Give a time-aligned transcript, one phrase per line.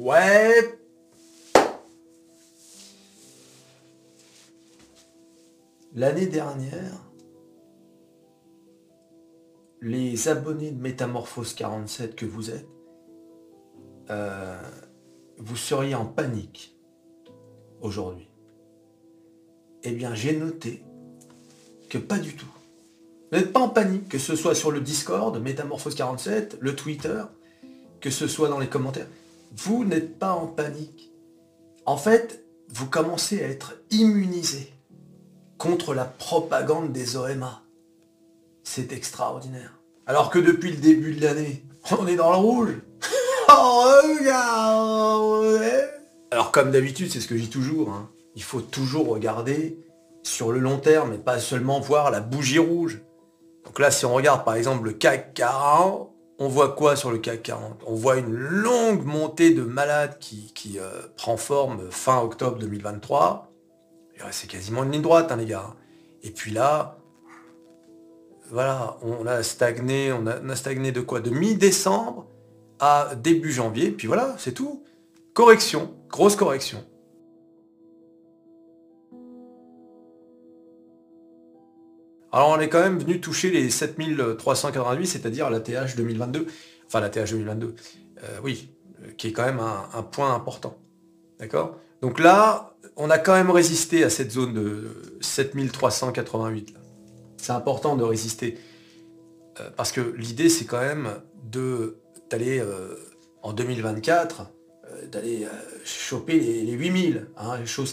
[0.00, 0.78] Ouais.
[5.94, 7.04] L'année dernière,
[9.82, 12.66] les abonnés de Métamorphose 47 que vous êtes,
[14.08, 14.62] euh,
[15.36, 16.74] vous seriez en panique
[17.82, 18.30] aujourd'hui.
[19.82, 20.82] Eh bien, j'ai noté
[21.90, 22.50] que pas du tout.
[23.30, 27.22] Vous n'êtes pas en panique, que ce soit sur le Discord, Métamorphose 47, le Twitter,
[28.00, 29.06] que ce soit dans les commentaires.
[29.56, 31.12] Vous n'êtes pas en panique.
[31.86, 34.72] En fait, vous commencez à être immunisé
[35.58, 37.62] contre la propagande des OMA.
[38.62, 39.78] C'est extraordinaire.
[40.06, 41.64] Alors que depuis le début de l'année,
[41.98, 42.74] on est dans le rouge.
[43.52, 45.42] Oh,
[46.30, 49.76] Alors comme d'habitude, c'est ce que je dis toujours, hein, il faut toujours regarder
[50.22, 53.00] sur le long terme et pas seulement voir la bougie rouge.
[53.64, 57.18] Donc là, si on regarde par exemple le CAC 40, on voit quoi sur le
[57.18, 62.58] CAC 40 On voit une longue montée de malades qui, euh, prend forme fin octobre
[62.58, 63.46] 2023.
[64.32, 65.74] C'est quasiment une ligne droite, hein, les gars.
[66.22, 66.98] Et puis là,
[68.50, 71.20] voilà, on a stagné, on a, stagné de quoi?
[71.20, 72.26] De mi-décembre
[72.78, 74.82] à début janvier, puis voilà, c'est tout.
[75.34, 76.84] Correction, grosse correction.
[82.32, 86.46] Alors on est quand même venu toucher les 7388, c'est-à-dire la TH 2022,
[86.86, 87.74] enfin la TH 2022,
[88.22, 88.68] euh, oui,
[89.02, 90.78] euh, qui est quand même un, point important.
[91.40, 91.78] D'accord?
[92.02, 96.74] Donc là, on a quand même résisté à cette zone de 7388.
[97.36, 98.58] C'est important de résister.
[99.58, 101.08] Euh, parce que l'idée, c'est quand même
[102.30, 102.62] d'aller
[103.42, 104.42] en 2024,
[105.10, 105.48] d'aller
[105.84, 107.92] choper les, 8000, hein, les choses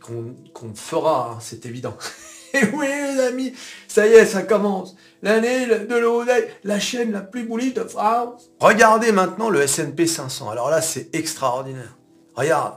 [0.00, 1.96] qu'on fera, hein, c'est évident.
[2.54, 3.52] Et oui les amis,
[3.88, 4.96] ça y est, ça commence.
[5.22, 6.24] L'année de l'eau
[6.64, 8.50] la chaîne la plus boulie de France.
[8.58, 10.50] Regardez maintenant le S&P 500.
[10.50, 11.96] Alors là, c'est extraordinaire.
[12.34, 12.74] Regarde,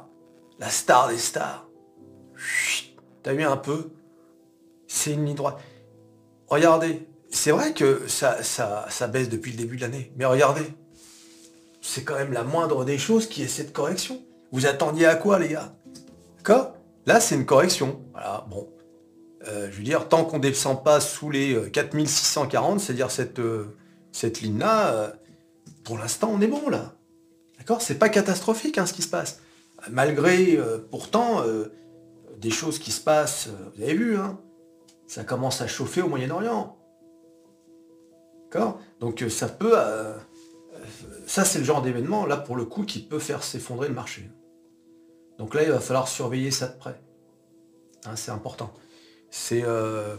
[0.59, 1.67] la star des stars.
[3.23, 3.91] T'as vu un peu?
[4.87, 5.57] C'est une ligne droite.
[6.47, 10.11] Regardez, c'est vrai que ça, ça, ça baisse depuis le début de l'année.
[10.17, 10.65] Mais regardez,
[11.81, 14.21] c'est quand même la moindre des choses qui est cette correction.
[14.51, 15.73] Vous attendiez à quoi les gars?
[16.37, 16.75] D'accord?
[17.05, 18.01] Là, c'est une correction.
[18.11, 18.69] Voilà, bon.
[19.47, 23.39] Euh, je veux dire, tant qu'on ne descend pas sous les 4640, euh, c'est-à-dire cette,
[23.39, 23.75] euh,
[24.41, 25.13] ligne-là,
[25.83, 26.93] pour l'instant, on est bon là.
[27.57, 27.81] D'accord?
[27.81, 29.41] C'est pas catastrophique hein, ce qui se passe.
[29.89, 30.57] Malgré
[30.91, 31.43] pourtant
[32.37, 34.39] des choses qui se passent, vous avez vu, hein,
[35.07, 36.77] ça commence à chauffer au Moyen-Orient.
[38.45, 38.79] D'accord?
[39.01, 39.75] Donc ça peut.
[41.27, 44.29] ça, c'est le genre d'événement, là, pour le coup, qui peut faire s'effondrer le marché.
[45.37, 47.01] Donc là, il va falloir surveiller ça de près.
[48.05, 48.71] Hein, c'est important.
[49.51, 50.15] Euh,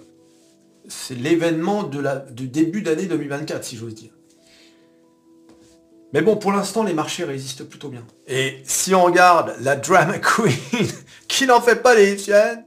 [0.88, 4.12] c'est l'événement du début d'année 2024, si j'ose dire.
[6.12, 8.04] Mais bon, pour l'instant, les marchés résistent plutôt bien.
[8.28, 10.86] Et si on regarde la Drama Queen,
[11.26, 12.64] qui n'en fait pas les siennes,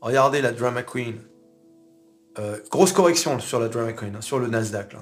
[0.00, 1.16] regardez la Drama Queen.
[2.38, 4.94] Euh, grosse correction sur la Drama Queen, hein, sur le Nasdaq.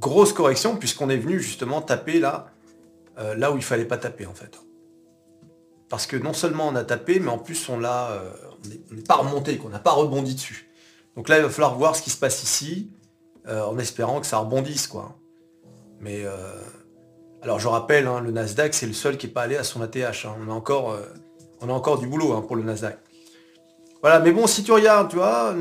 [0.00, 2.50] Grosse correction, puisqu'on est venu justement taper là,
[3.18, 4.58] euh, là où il fallait pas taper en fait.
[5.88, 8.22] Parce que non seulement on a tapé, mais en plus on l'a,
[8.90, 10.68] on n'est pas remonté, qu'on n'a pas rebondi dessus.
[11.18, 12.92] Donc là, il va falloir voir ce qui se passe ici,
[13.48, 15.16] euh, en espérant que ça rebondisse, quoi.
[16.00, 16.30] Mais euh,
[17.42, 19.82] alors je rappelle, hein, le Nasdaq, c'est le seul qui n'est pas allé à son
[19.82, 19.96] ATH.
[20.24, 20.36] Hein.
[20.46, 21.02] On, a encore, euh,
[21.60, 22.98] on a encore du boulot hein, pour le Nasdaq.
[24.00, 25.56] Voilà, mais bon, si tu regardes, tu vois,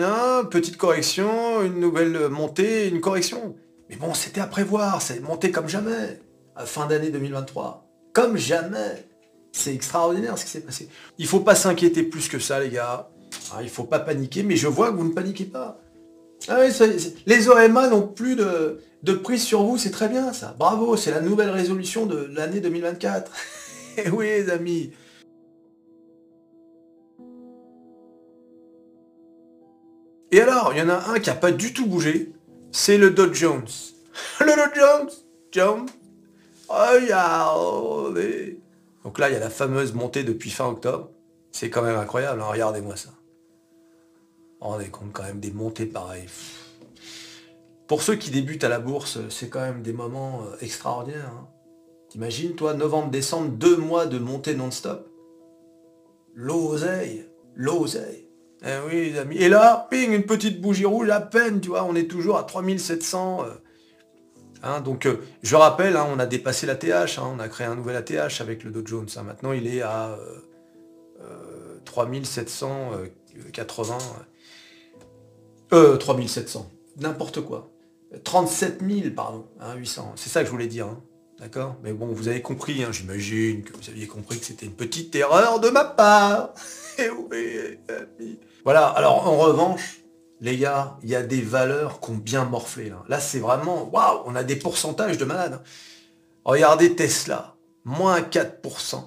[0.51, 3.55] petite correction, une nouvelle montée, une correction.
[3.89, 6.21] Mais bon, c'était à prévoir, c'est monté comme jamais,
[6.55, 7.83] à fin d'année 2023.
[8.13, 9.07] Comme jamais.
[9.57, 10.87] C'est extraordinaire ce qui s'est passé.
[11.17, 13.09] Il faut pas s'inquiéter plus que ça, les gars.
[13.53, 15.81] Ah, il faut pas paniquer, mais je vois que vous ne paniquez pas.
[16.47, 16.59] Ah
[17.25, 20.55] les OMA n'ont plus de, prise sur vous, c'est très bien ça.
[20.59, 23.31] Bravo, c'est la nouvelle résolution de l'année 2024.
[23.99, 24.91] Eh oui, les amis.
[30.31, 32.31] Et alors, il y en a un qui n'a pas du tout bougé,
[32.71, 33.65] c'est le Dow Jones.
[34.39, 35.09] le Dow Jones
[35.51, 35.87] Jones
[36.67, 38.59] Regardez
[39.07, 41.11] donc là, il y a la fameuse montée depuis fin octobre.
[41.53, 42.47] C'est quand même incroyable, hein.
[42.51, 43.11] regardez-moi ça.
[44.59, 46.27] On est compte quand même des montées pareilles.
[47.87, 51.31] Pour ceux qui débutent à la bourse, c'est quand même des moments euh, extraordinaires.
[51.33, 51.47] Hein.
[52.09, 55.09] T'imagines, toi, novembre, décembre, deux mois de montée non-stop?
[56.33, 58.27] L'oseille, l'oseille.
[58.61, 59.37] Eh oui, les amis.
[59.37, 62.43] Et là, ping, une petite bougie rouge à peine, tu vois, on est toujours à
[62.43, 63.45] 3700.
[64.67, 67.65] Hein, donc euh, je rappelle, hein, on a dépassé la TH, hein, on a créé
[67.65, 69.07] un nouvel ATH avec le Dow Jones.
[69.23, 70.19] maintenant il est à
[71.85, 73.97] 3780.
[75.73, 76.59] Euh, 3700.
[76.59, 76.63] Euh,
[77.01, 77.69] N'importe quoi.
[78.23, 80.13] 37 000, pardon, 800.
[80.15, 80.87] C'est ça que je voulais dire.
[81.39, 81.75] D'accord?
[81.83, 85.59] Mais bon, vous avez compris, j'imagine que vous aviez compris que c'était une petite erreur
[85.59, 86.55] de ma part.
[88.63, 90.01] voilà, alors en revanche,
[90.39, 92.91] les gars, il y a des valeurs qui ont bien morflé.
[93.07, 95.61] Là, c'est vraiment, waouh, on a des pourcentages de malades.
[96.45, 99.03] Regardez Tesla, moins 4%.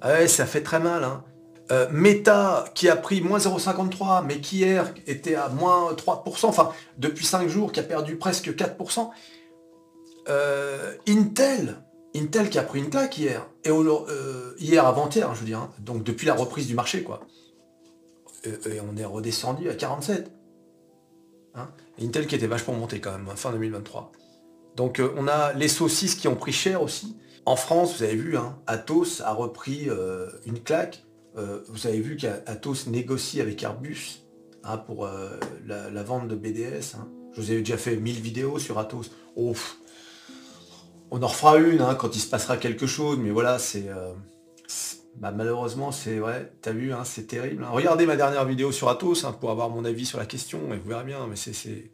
[0.00, 1.04] Ah ouais, ça fait très mal.
[1.04, 1.24] Hein.
[1.72, 6.72] Euh, Meta qui a pris moins 0,53, mais qui hier était à moins 3%, enfin
[6.96, 9.10] depuis 5 jours, qui a perdu presque 4%.
[10.28, 11.76] Euh, Intel,
[12.14, 15.70] Intel qui a pris une claque hier, et euh, hier avant-hier, je veux dire, hein.
[15.80, 17.20] donc depuis la reprise du marché, quoi.
[18.44, 20.30] Et, on est redescendu à 47.
[21.56, 21.68] Hein.
[22.00, 24.12] Intel qui était vachement monté quand même, fin 2023.
[24.76, 27.16] Donc on a les saucisses qui ont pris cher aussi.
[27.46, 29.88] En France, vous avez vu, hein, Atos a repris
[30.46, 31.06] une claque
[31.36, 34.22] euh, vous avez vu qu'Atos négocie avec Airbus
[34.64, 35.28] hein, pour euh,
[35.66, 36.96] la, vente de BDS.
[36.96, 37.08] Hein.
[37.32, 39.10] Je vous ai déjà fait 1000 vidéos sur Atos.
[39.36, 39.54] Oh,
[41.10, 43.86] on en refera une hein, quand il se passera quelque chose, mais voilà, c'est...
[45.16, 47.66] Euh, bah, malheureusement, c'est vrai, t'as vu, c'est terrible.
[47.70, 50.88] Regardez ma dernière vidéo sur Atos pour avoir mon avis sur la question, et vous
[50.88, 51.90] verrez bien, mais c'est...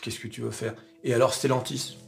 [0.00, 0.74] Qu'est-ce que tu veux faire?
[1.02, 1.98] Et alors Stellantis?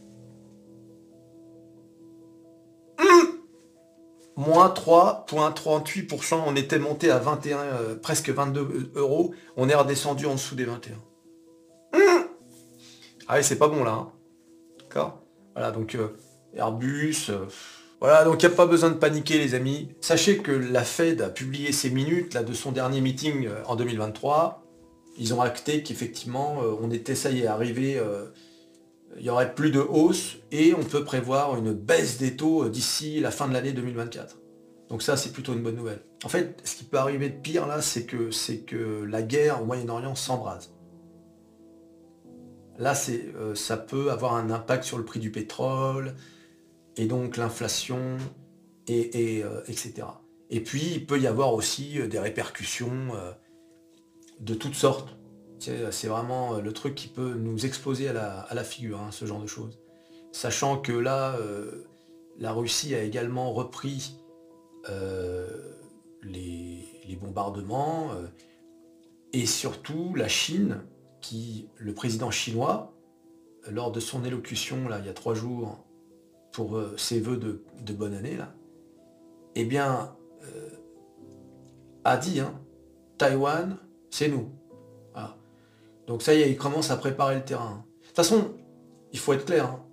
[4.36, 6.42] Moins 3,38%.
[6.46, 9.34] On était monté à 21, euh, presque 22 euros.
[9.56, 10.94] On est redescendu en dessous des 21.
[10.94, 11.98] Mmh.
[13.28, 13.92] ah oui, c'est pas bon là.
[13.92, 14.12] Hein.
[14.80, 15.22] D'accord?
[15.54, 16.16] Voilà, donc euh,
[16.54, 17.26] Airbus.
[17.28, 17.46] Euh,
[18.04, 19.88] voilà, donc il n'y a pas besoin de paniquer les amis.
[20.00, 24.62] Sachez que la Fed a publié ses minutes de son dernier meeting en 2023.
[25.16, 27.98] Ils ont acté qu'effectivement, on était, ça y est, arrivé
[29.18, 33.20] il y aurait plus de hausse et on peut prévoir une baisse des taux d'ici
[33.20, 34.38] la fin de l'année 2024.
[34.88, 36.00] Donc ça, c'est plutôt une bonne nouvelle.
[36.24, 38.30] En fait, ce qui peut arriver de pire là, c'est que,
[38.64, 40.72] que la guerre au Moyen-Orient s'embrase.
[42.78, 46.14] Là, euh, ça peut avoir un impact sur le prix du pétrole
[46.96, 48.16] et donc l'inflation
[48.86, 50.06] et, et euh, etc.
[50.50, 53.12] Et puis, il peut y avoir aussi euh, des répercussions
[54.40, 55.16] de toutes sortes
[55.90, 59.40] c'est vraiment euh, le truc qui peut nous exploser à la, figure, hein, ce genre
[59.40, 59.78] de choses.
[60.32, 61.86] Sachant que là, euh,
[62.38, 64.16] la Russie a également repris
[64.88, 65.46] euh,
[66.22, 66.82] les,
[67.20, 68.10] bombardements
[69.32, 70.82] et surtout la Chine,
[71.20, 72.92] qui, le président chinois,
[73.70, 75.83] lors de son élocution là, il y a trois jours
[76.54, 78.54] pour ses voeux de, bonne année, là,
[79.54, 80.16] eh bien,
[82.04, 82.58] a dit, hein,
[83.18, 83.76] Taïwan,
[84.10, 84.50] c'est nous.
[86.06, 87.84] Donc ça y est, il commence à préparer le terrain.
[88.02, 88.54] De toute façon,
[89.12, 89.66] il faut être clair.
[89.66, 89.84] Hein.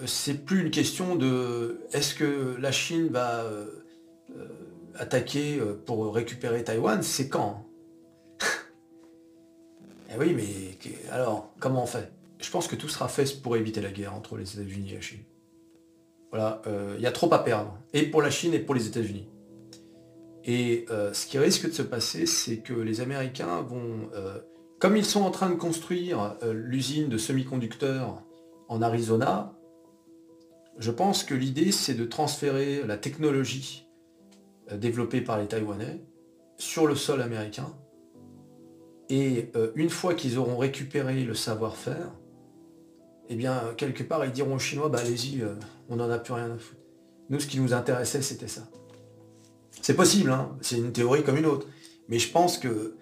[0.00, 3.66] Euh, c'est plus une question de est-ce que la Chine va euh,
[4.36, 4.46] euh,
[4.94, 7.66] attaquer pour récupérer Taïwan, c'est quand
[8.40, 8.46] hein.
[10.14, 10.78] Eh oui, mais
[11.10, 12.10] alors, comment on fait?
[12.38, 15.00] Je pense que tout sera fait pour éviter la guerre entre les États-Unis et la
[15.00, 15.22] Chine.
[16.30, 16.60] Voilà,
[16.96, 19.28] il y a trop à perdre, et pour la Chine et pour les États-Unis.
[20.44, 24.10] Et ce qui risque de se passer, c'est que les Américains vont
[24.78, 28.22] comme ils sont en train de construire euh, l'usine de semi-conducteurs
[28.68, 29.54] en Arizona,
[30.78, 33.88] je pense que l'idée c'est de transférer la technologie
[34.70, 36.04] euh, développée par les Taïwanais
[36.58, 37.74] sur le sol américain.
[39.08, 42.12] Et euh, une fois qu'ils auront récupéré le savoir-faire,
[43.28, 45.42] eh bien, quelque part, ils diront aux Chinois, bah allez-y,
[45.88, 46.80] on n'en a plus rien à foutre.
[47.28, 48.62] Nous, ce qui nous intéressait, c'était ça.
[49.82, 51.66] C'est possible, hein c'est une théorie comme une autre.
[52.08, 52.96] Mais je pense que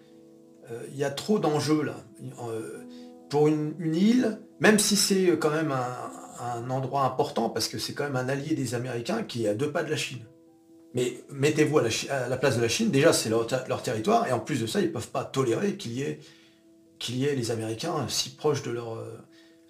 [0.71, 1.97] euh, il y a trop d'enjeux là.
[2.43, 2.81] Euh,
[3.29, 8.05] pour une, île, même si c'est quand même un, endroit important, parce que c'est quand
[8.05, 10.21] même un allié des Américains qui est à deux pas de la Chine.
[10.95, 11.83] Mais mettez-vous à,
[12.29, 14.89] la place de la Chine, déjà c'est leur, territoire, et en plus de ça, ils
[14.89, 19.19] ne peuvent pas tolérer qu'il y, ait, les Américains si proches de leur, euh,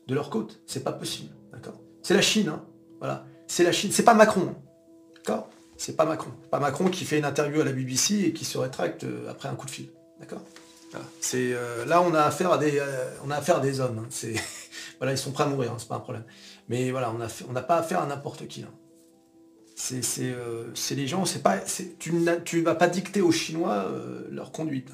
[0.07, 0.61] de leur côte.
[0.67, 1.31] C'est pas possible.
[1.53, 1.81] D'accord?
[2.03, 2.65] C'est la Chine, hein.
[2.99, 3.25] voilà.
[3.47, 4.49] C'est la Chine, c'est pas Macron.
[4.51, 4.57] Hein.
[5.17, 5.49] D'accord?
[5.77, 6.31] C'est pas Macron.
[6.51, 9.55] Pas Macron qui fait une interview à la BBC et qui se rétracte après un
[9.55, 9.89] coup de fil.
[10.21, 10.43] D'accord?
[11.21, 13.99] C'est euh, là on a affaire à des euh, on a affaire à des hommes.
[13.99, 14.07] Hein.
[14.11, 14.35] C'est
[14.99, 16.25] voilà ils sont prêts à mourir, hein, c'est pas un problème.
[16.69, 18.65] Mais voilà on n'a pas affaire à n'importe qui.
[19.93, 21.59] Euh, c'est les gens c'est pas
[21.99, 22.13] tu
[22.45, 23.87] tu vas pas dicter aux Chinois
[24.31, 24.91] leur conduite.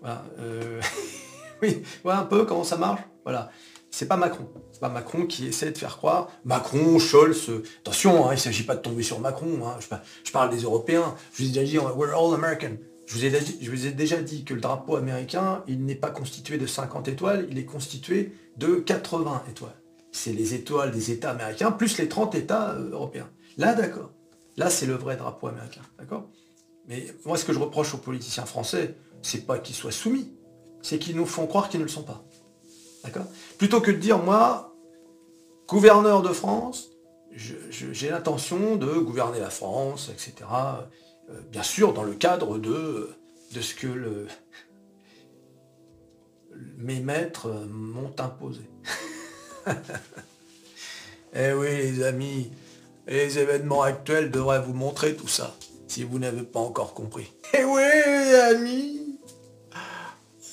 [0.00, 0.24] Voilà.
[1.62, 3.00] oui voilà un peu comment ça marche?
[3.26, 3.50] Voilà
[3.96, 4.46] c'est pas Macron.
[4.72, 6.28] C'est pas Macron qui essaie de faire croire.
[6.44, 9.58] Macron, Scholz, attention, il ne s'agit pas de tomber sur Macron.
[9.80, 9.86] Je,
[10.22, 11.14] je, parle des Européens.
[11.32, 12.76] Je vous ai déjà dit, we're all American.
[13.06, 17.08] Je vous, ai, déjà dit que le drapeau américain, il n'est pas constitué de 50
[17.08, 19.80] étoiles, il est constitué de 80 étoiles.
[20.12, 23.30] C'est les étoiles des États américains plus les 30 États euh, européens.
[23.56, 24.10] Là, d'accord.
[24.56, 25.82] Là, c'est le vrai drapeau américain.
[25.98, 26.28] D'accord
[26.88, 30.32] Mais moi, ce que je reproche aux politiciens français, c'est pas qu'ils soient soumis,
[30.82, 32.25] c'est qu'ils nous font croire qu'ils ne le sont pas.
[33.58, 34.74] Plutôt que de dire, moi,
[35.68, 36.90] gouverneur de France,
[37.32, 40.48] j'ai l'intention de gouverner la France, etc.
[41.30, 43.10] Euh, bien sûr, dans le cadre de,
[43.52, 44.26] de ce que
[46.78, 48.62] mes maîtres m'ont imposé.
[51.34, 52.50] eh oui, les amis,
[53.06, 55.54] les événements actuels devraient vous montrer tout ça,
[55.88, 57.32] si vous n'avez pas encore compris.
[57.58, 58.95] Eh oui, les amis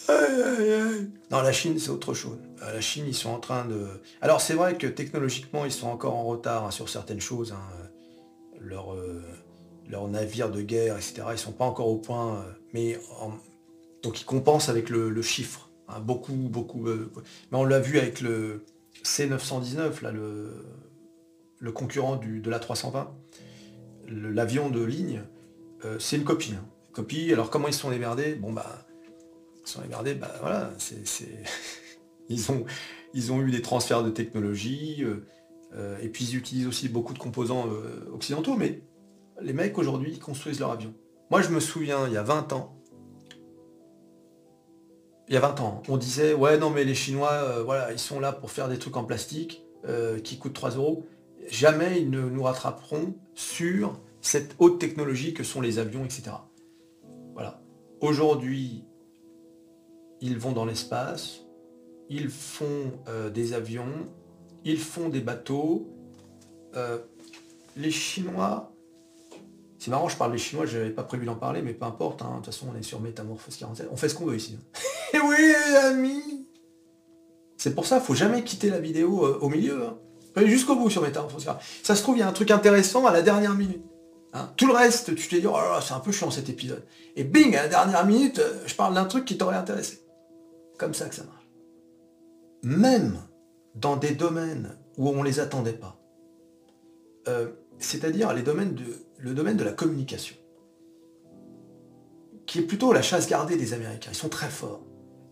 [0.10, 2.38] non, la Chine, c'est autre chose.
[2.62, 3.88] Euh, la Chine, ils sont en train de...
[4.22, 7.54] Alors, c'est vrai que technologiquement, ils sont encore en retard hein, sur certaines choses.
[7.54, 7.90] Hein.
[8.60, 8.96] Leurs
[9.90, 12.38] leur navires de guerre, etc., ils sont pas encore au point.
[12.38, 13.00] Euh, mais
[14.02, 15.70] donc, ils compensent avec le, chiffre.
[15.88, 16.00] Hein.
[16.00, 16.88] beaucoup, beaucoup...
[16.88, 17.12] Euh,
[17.52, 18.66] mais on l'a vu avec le
[19.04, 20.66] C919, là, le,
[21.60, 23.08] le concurrent du, de l'A320.
[24.08, 25.22] L'avion de ligne,
[25.98, 26.54] c'est une copie.
[26.92, 28.86] Copie, alors comment ils se sont démerdés Bon, bah
[29.72, 30.32] sont regardés, bah
[32.30, 32.66] ils, ont,
[33.14, 35.26] ils ont eu des transferts de technologie, euh,
[35.76, 38.82] euh, et puis ils utilisent aussi beaucoup de composants euh, occidentaux, mais
[39.42, 40.94] les mecs aujourd'hui construisent leur avion.
[41.32, 42.78] Moi je me souviens, il y a 20 ans,
[45.28, 48.20] il y a 20 ans, on disait ouais non mais les Chinois, voilà, ils sont
[48.20, 49.64] là pour faire des trucs en plastique
[50.24, 51.08] qui coûtent 3 euros.
[51.50, 56.32] Jamais ils ne nous rattraperont sur cette haute technologie que sont les avions, etc.
[57.34, 57.62] Voilà.
[58.00, 58.86] Aujourd'hui,
[60.24, 61.42] ils vont dans l'espace,
[62.10, 64.08] ils font euh, des avions,
[64.64, 65.94] ils font des bateaux.
[66.78, 67.00] Euh,
[67.76, 68.74] les Chinois,
[69.78, 72.22] c'est marrant, je parle des Chinois, je n'avais pas prévu d'en parler, mais peu importe,
[72.22, 74.58] hein, de toute façon on est sur Métamorphose 47, on fait ce qu'on veut ici.
[74.58, 74.80] Hein.
[75.18, 75.54] Et oui
[75.84, 76.48] amis
[77.58, 79.86] C'est pour ça, faut jamais quitter la vidéo euh, au milieu.
[79.86, 79.98] Hein.
[80.46, 81.86] Jusqu'au bout sur Métamorphose 47.
[81.86, 83.84] Ça se trouve, il y a un truc intéressant à la dernière minute.
[84.56, 86.84] Tout le reste, tu t'es dit, oh là là, c'est un peu chiant cet épisode.
[87.16, 90.03] Et bing, à la dernière minute, je parle d'un truc qui t'aurait intéressé
[90.84, 91.48] comme ça que ça marche.
[92.64, 93.18] Même
[93.76, 95.98] dans des domaines où on ne les attendait pas.
[97.30, 97.48] Euh,
[97.80, 98.84] c'est-à-dire les domaines de,
[99.18, 100.36] le domaine de la communication,
[102.46, 104.12] qui est plutôt la chasse gardée des Américains.
[104.12, 104.84] Ils sont très forts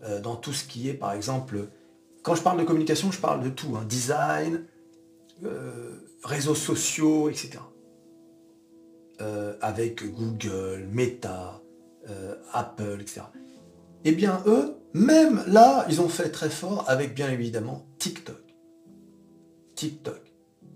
[0.04, 1.68] euh, dans tout ce qui est, par exemple,
[2.22, 4.64] quand je parle de communication, je parle de tout, hein, design,
[5.44, 7.58] euh, réseaux sociaux, etc.
[9.60, 11.62] avec Google, Meta,
[12.52, 13.20] Apple, etc.
[14.04, 18.42] Eh bien, eux, même là, ils ont fait très fort avec bien évidemment TikTok.
[19.74, 20.20] TikTok.
[20.62, 20.68] Vous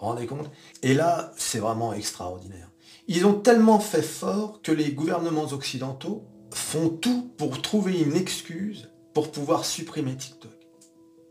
[0.00, 0.50] vous rendez compte?
[0.82, 2.70] Et là, c'est vraiment extraordinaire.
[3.08, 8.88] Ils ont tellement fait fort que les gouvernements occidentaux font tout pour trouver une excuse
[9.14, 10.50] pour pouvoir supprimer TikTok.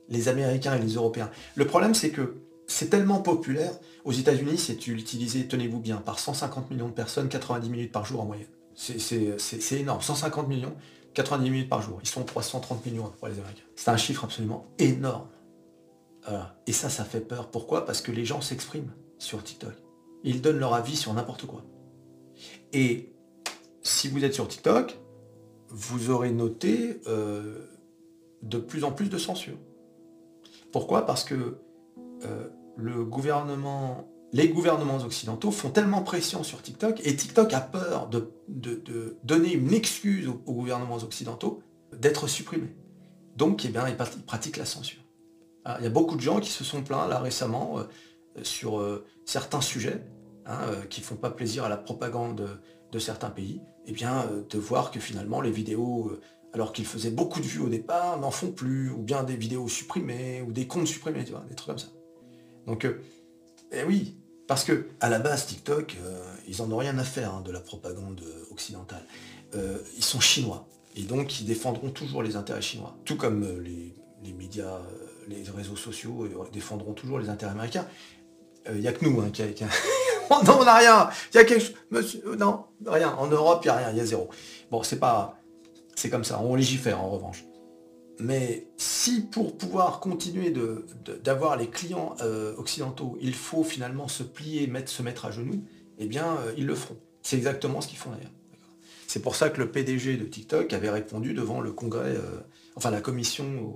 [0.09, 1.29] Les Américains et les Européens.
[1.55, 3.77] Le problème, c'est que c'est tellement populaire.
[4.05, 8.21] Aux États-Unis, c'est utilisé, tenez-vous bien, par 150 millions de personnes, 90 minutes par jour
[8.21, 8.47] en moyenne.
[8.75, 10.01] C'est énorme.
[10.01, 10.75] 150 millions,
[11.15, 12.00] 90 minutes par jour.
[12.03, 13.63] Ils sont 330 millions pour les Américains.
[13.75, 15.27] C'est un chiffre absolument énorme.
[16.67, 17.50] Et ça, ça fait peur.
[17.51, 17.86] Pourquoi?
[17.86, 19.74] Parce que les gens s'expriment sur TikTok.
[20.24, 21.63] Ils donnent leur avis sur n'importe quoi.
[22.74, 23.13] Et
[23.81, 25.00] si vous êtes sur TikTok,
[25.69, 27.67] vous aurez noté euh,
[28.41, 29.57] de plus en plus de censure.
[30.72, 31.05] Pourquoi?
[31.05, 31.60] Parce que
[32.25, 38.10] euh, le gouvernement les gouvernements occidentaux font tellement pression sur TikTok et TikTok a peur
[38.10, 38.32] de,
[39.24, 41.62] donner une excuse aux, gouvernements occidentaux
[41.94, 42.75] d'être supprimé.
[43.36, 45.01] Donc, eh bien, ils pratiquent la censure.
[45.79, 47.84] il y a beaucoup de gens qui se sont plaints là récemment euh,
[48.44, 50.05] sur euh, certains sujets
[50.46, 52.60] hein, euh, qui ne font pas plaisir à la propagande
[52.91, 56.17] de, certains pays, eh bien, de voir que finalement les vidéos,
[56.53, 59.67] alors qu'ils faisaient beaucoup de vues au départ, n'en font plus, ou bien des vidéos
[59.67, 61.89] supprimées, ou des comptes supprimés, des trucs comme ça.
[62.67, 62.88] Donc,
[63.75, 64.15] eh oui,
[64.48, 67.51] parce que, à la base, TikTok, euh, ils n'en ont rien à faire hein, de
[67.51, 69.03] la propagande occidentale.
[69.55, 70.67] Euh, ils sont chinois.
[70.96, 72.96] Et donc, ils défendront toujours les intérêts chinois.
[73.05, 74.79] Tout comme euh, les, médias,
[75.27, 77.88] les réseaux sociaux défendront toujours les intérêts américains.
[78.70, 79.46] Il n'y a que nous hein, qui, a,
[80.32, 81.10] non, on n'a rien.
[81.32, 81.75] Il y a quelque chose.
[81.91, 83.13] Monsieur, non, rien.
[83.13, 83.91] En Europe, il n'y a rien.
[83.91, 84.29] Il y a zéro.
[84.72, 85.38] Bon, c'est pas.
[85.96, 86.39] C'est comme ça.
[86.39, 87.46] On légifère en revanche.
[88.19, 90.53] Mais si pour pouvoir continuer
[91.24, 95.63] d'avoir les clients euh, occidentaux, il faut finalement se plier, mettre, se mettre à genoux,
[95.98, 96.98] eh bien, euh, ils le feront.
[97.22, 98.31] C'est exactement ce qu'ils font d'ailleurs.
[99.07, 102.39] C'est pour ça que le PDG de TikTok avait répondu devant le Congrès, euh,
[102.75, 103.74] enfin la commission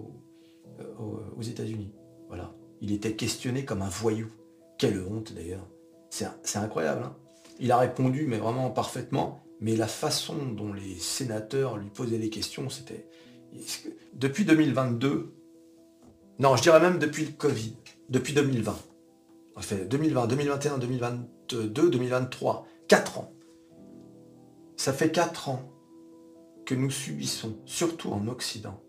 [1.37, 1.93] aux, États-Unis.
[2.81, 4.27] Il était questionné comme un voyou.
[4.77, 5.67] Quelle honte d'ailleurs.
[6.09, 7.03] C'est incroyable.
[7.03, 7.15] Hein.
[7.59, 9.43] il a répondu, mais vraiment parfaitement.
[9.59, 13.05] Mais la façon dont les sénateurs lui posaient les questions, c'était
[14.13, 15.33] depuis 2022,
[16.39, 17.75] non, je dirais même depuis le Covid,
[18.09, 18.75] depuis 2020,
[19.61, 23.33] fait 2020, 2021, 2022, 2023, 4 ans.
[24.77, 25.71] Ça fait 4 ans
[26.65, 28.81] que nous subissons, surtout en Occident,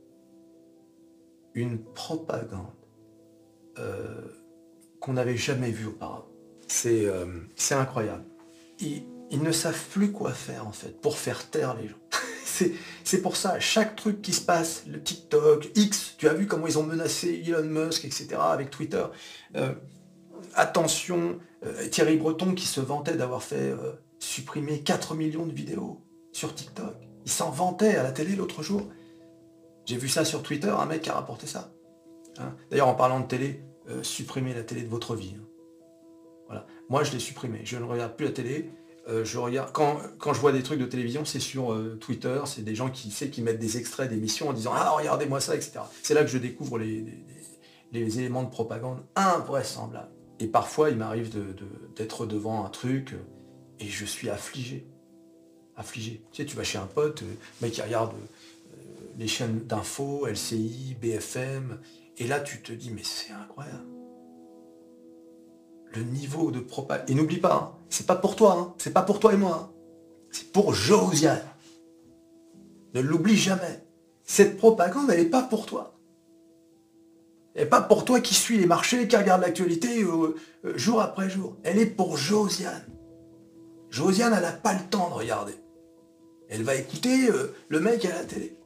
[1.55, 2.67] une propagande
[3.79, 4.21] euh,
[5.01, 6.29] qu'on n'avait jamais vu auparavant.
[6.69, 7.27] C'est euh,
[7.71, 8.25] incroyable.
[8.79, 12.00] Ils ne savent plus quoi faire en fait pour faire taire les gens.
[13.05, 16.67] C'est pour ça, chaque truc qui se passe, le TikTok, X, tu as vu comment
[16.67, 18.29] ils ont menacé Elon Musk, etc.
[18.41, 19.05] avec Twitter.
[19.57, 19.73] Euh,
[20.55, 21.39] attention,
[21.91, 23.75] Thierry Breton qui se vantait d'avoir fait
[24.19, 26.01] supprimer 4 millions de vidéos
[26.33, 26.95] sur TikTok.
[27.25, 28.89] Il s'en vantait à la télé l'autre jour.
[29.87, 31.73] J'ai vu ça sur Twitter, un mec a rapporté ça.
[32.39, 32.55] Hein.
[32.71, 35.35] D'ailleurs, en parlant de télé, euh, supprimez la télé de votre vie.
[35.39, 35.45] Hein.
[36.47, 36.67] Voilà.
[36.89, 37.61] Moi, je l'ai supprimé.
[37.65, 38.71] Je ne regarde plus la télé.
[39.11, 42.41] Euh, je regarde quand, quand, je vois des trucs de télévision, c'est sur euh, Twitter,
[42.47, 45.81] c'est des gens qui, qui mettent des extraits d'émissions en disant Ah regardez-moi ça, etc.
[46.03, 47.05] C'est là que je découvre les,
[47.93, 50.13] les, éléments de propagande invraisemblables.
[50.39, 51.31] Et parfois il m'arrive
[51.95, 53.15] d'être de, devant un truc
[53.81, 54.87] et je suis affligé.
[55.77, 56.23] Affligé.
[56.33, 57.25] Tu sais, tu vas chez un pote,
[57.63, 58.13] mec qui regarde
[59.19, 61.81] les chaînes d'infos, LCI, BFM,
[62.17, 64.00] et là tu te dis mais c'est incroyable.
[65.95, 67.11] Le niveau de propagande.
[67.11, 69.71] Et n'oublie pas, hein, c'est pas pour toi, hein, c'est pas pour toi et moi.
[69.71, 69.75] Hein.
[70.31, 71.43] c'est pour Josiane.
[72.95, 73.85] Ne l'oublie jamais.
[74.25, 75.99] Cette propagande, elle n'est pas pour toi.
[77.55, 81.01] Elle n'est pas pour toi qui suis les marchés, qui regarde l'actualité euh, euh, jour
[81.01, 81.57] après jour.
[81.65, 82.85] Elle est pour Josiane.
[83.91, 85.55] Josiane, elle n'a pas le temps de regarder.
[86.49, 88.57] Elle va écouter euh, le mec à la télé.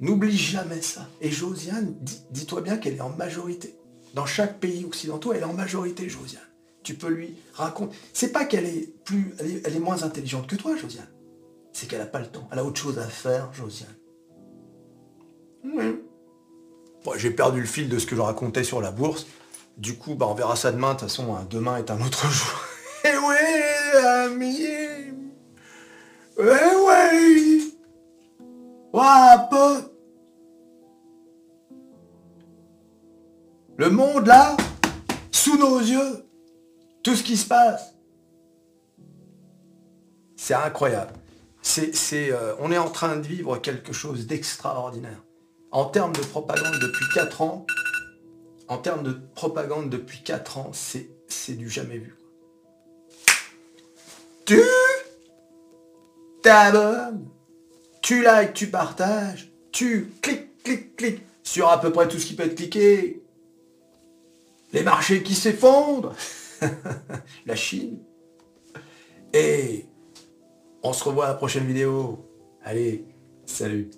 [0.00, 1.08] N'oublie jamais ça.
[1.20, 1.94] Et Josiane,
[2.30, 3.76] dis-toi bien qu'elle est en majorité.
[4.14, 6.42] Dans chaque pays occidental, elle est en majorité, Josiane.
[6.82, 7.96] Tu peux lui raconter.
[8.12, 11.08] C'est pas qu'elle est plus, elle est, moins intelligente que toi, Josiane.
[11.72, 12.48] C'est qu'elle n'a pas le temps.
[12.50, 13.94] Elle a autre chose à faire, Josiane.
[17.16, 19.26] j'ai perdu le fil de ce que je racontais sur la bourse.
[19.76, 20.94] Du coup, bah, on verra ça demain.
[20.94, 22.60] De toute façon, hein, demain est un autre jour.
[23.04, 23.36] Eh oui,
[24.24, 24.66] ami.
[26.38, 26.42] Eh
[26.86, 27.28] oui.
[33.78, 34.56] Le monde là,
[35.30, 36.24] sous nos yeux,
[37.02, 37.94] tout ce qui se passe,
[40.36, 41.12] c'est incroyable.
[42.12, 45.22] Euh, on est en train de vivre quelque chose d'extraordinaire.
[45.70, 47.66] En termes de propagande depuis 4 ans,
[48.66, 52.16] en termes de propagande depuis 4 ans, c'est, c'est du jamais vu.
[54.44, 54.60] Tu
[56.42, 57.28] t'abonnes
[58.02, 62.34] tu likes, tu partages, tu cliques, cliques, cliques sur à peu près tout ce qui
[62.34, 63.22] peut être cliqué.
[64.72, 66.14] Les marchés qui s'effondrent,
[67.46, 67.98] la Chine.
[69.32, 69.86] Et
[70.82, 72.24] on se revoit à la prochaine vidéo.
[72.62, 73.04] Allez,
[73.46, 73.90] salut